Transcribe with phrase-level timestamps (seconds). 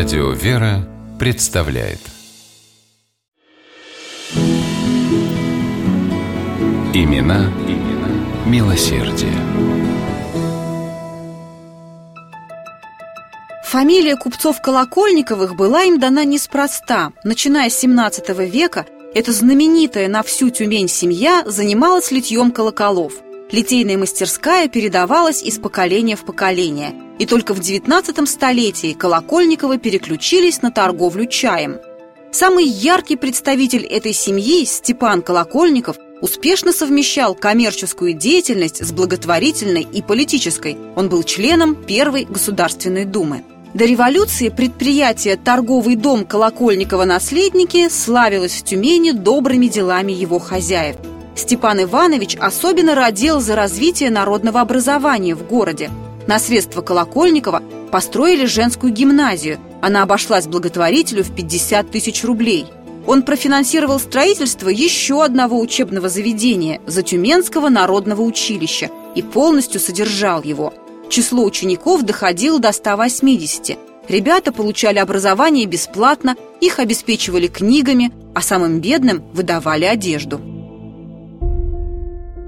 [0.00, 1.98] Радио «Вера» представляет
[6.94, 8.08] Имена, имена
[8.46, 9.34] милосердие.
[13.66, 17.12] Фамилия купцов Колокольниковых была им дана неспроста.
[17.22, 23.12] Начиная с 17 века, эта знаменитая на всю Тюмень семья занималась литьем колоколов.
[23.52, 26.94] Литейная мастерская передавалась из поколения в поколение.
[27.18, 31.78] И только в 19 столетии Колокольниковы переключились на торговлю чаем.
[32.30, 40.78] Самый яркий представитель этой семьи, Степан Колокольников, успешно совмещал коммерческую деятельность с благотворительной и политической.
[40.94, 43.42] Он был членом Первой Государственной Думы.
[43.74, 50.96] До революции предприятие «Торговый дом Колокольникова-наследники» славилось в Тюмени добрыми делами его хозяев.
[51.40, 55.90] Степан Иванович особенно родил за развитие народного образования в городе.
[56.26, 59.58] На средства Колокольникова построили женскую гимназию.
[59.80, 62.66] Она обошлась благотворителю в 50 тысяч рублей.
[63.06, 70.74] Он профинансировал строительство еще одного учебного заведения– Затюменского народного училища и полностью содержал его–
[71.10, 73.76] Число учеников доходило до 180.
[74.08, 80.40] Ребята получали образование бесплатно, их обеспечивали книгами, а самым бедным выдавали одежду.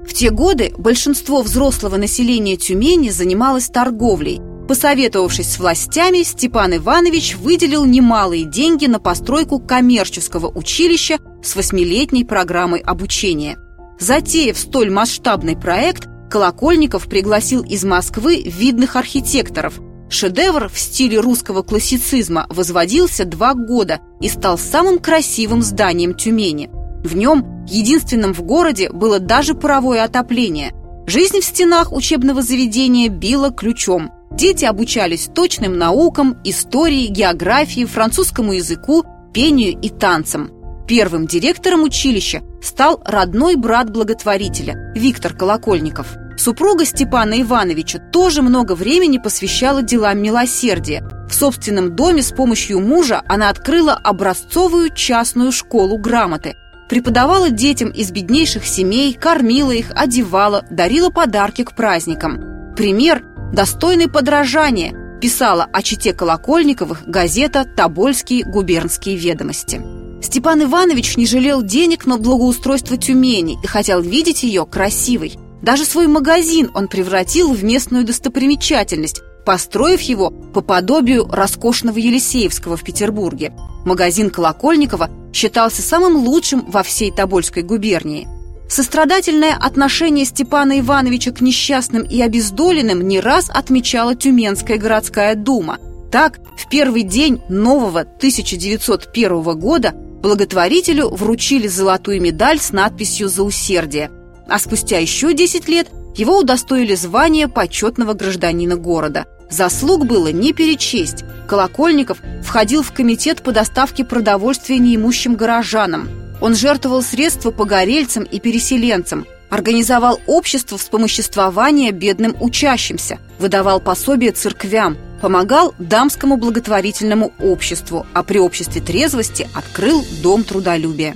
[0.07, 4.41] В те годы большинство взрослого населения Тюмени занималось торговлей.
[4.67, 12.79] Посоветовавшись с властями, Степан Иванович выделил немалые деньги на постройку коммерческого училища с восьмилетней программой
[12.79, 13.57] обучения.
[13.99, 19.79] Затеяв столь масштабный проект, Колокольников пригласил из Москвы видных архитекторов.
[20.09, 26.69] Шедевр в стиле русского классицизма возводился два года и стал самым красивым зданием Тюмени.
[27.03, 30.73] В нем, единственным в городе, было даже паровое отопление.
[31.05, 34.11] Жизнь в стенах учебного заведения била ключом.
[34.31, 40.51] Дети обучались точным наукам, истории, географии, французскому языку, пению и танцам.
[40.87, 49.17] Первым директором училища стал родной брат благотворителя Виктор Колокольников– Супруга Степана Ивановича тоже много времени
[49.17, 51.03] посвящала делам милосердия.
[51.29, 56.55] В собственном доме с помощью мужа она открыла образцовую частную школу грамоты.
[56.93, 62.75] Преподавала детям из беднейших семей, кормила их, одевала, дарила подарки к праздникам.
[62.77, 69.81] Пример достойный подражания писала о чите Колокольниковых газета «Тобольские губернские ведомости».
[70.21, 75.33] Степан Иванович не жалел денег на благоустройство Тюмени и хотел видеть ее красивой.
[75.63, 82.83] Даже свой магазин он превратил в местную достопримечательность, построив его по подобию роскошного Елисеевского в
[82.83, 83.53] Петербурге.
[83.85, 88.27] Магазин Колокольникова считался самым лучшим во всей Тобольской губернии.
[88.69, 95.77] Сострадательное отношение Степана Ивановича к несчастным и обездоленным не раз отмечала Тюменская городская дума.
[96.11, 104.09] Так, в первый день нового 1901 года благотворителю вручили золотую медаль с надписью «За усердие»,
[104.47, 109.25] а спустя еще 10 лет его удостоили звания почетного гражданина города.
[109.53, 111.23] Заслуг было не перечесть.
[111.47, 116.09] Колокольников входил в комитет по доставке продовольствия неимущим горожанам.
[116.41, 125.75] Он жертвовал средства погорельцам и переселенцам, организовал общество вспомоществования бедным учащимся, выдавал пособия церквям, помогал
[125.77, 131.15] дамскому благотворительному обществу, а при обществе трезвости открыл Дом трудолюбия.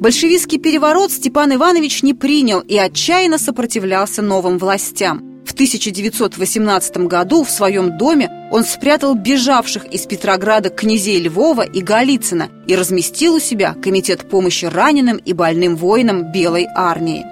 [0.00, 5.42] Большевистский переворот Степан Иванович не принял и отчаянно сопротивлялся новым властям.
[5.44, 12.48] В 1918 году в своем доме он спрятал бежавших из Петрограда князей Львова и Голицына
[12.68, 17.26] и разместил у себя комитет помощи раненым и больным воинам Белой армии.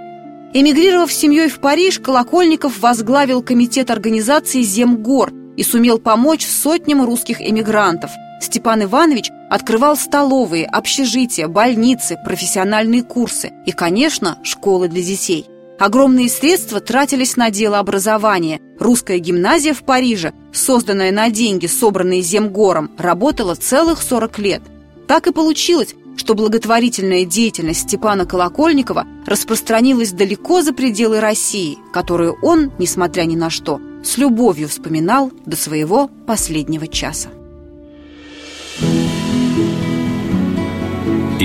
[0.53, 8.10] Эмигрировав семьей в Париж, Колокольников возглавил комитет организации «Земгор» и сумел помочь сотням русских эмигрантов–
[8.41, 15.47] Степан Иванович открывал столовые, общежития, больницы, профессиональные курсы и, конечно, школы для детей.
[15.78, 18.60] Огромные средства тратились на дело образования.
[18.78, 24.62] Русская гимназия в Париже, созданная на деньги, собранные Земгором, работала целых 40 лет.
[25.06, 32.72] Так и получилось, что благотворительная деятельность Степана Колокольникова распространилась далеко за пределы России, которую он,
[32.78, 37.28] несмотря ни на что, с любовью вспоминал до своего последнего часа.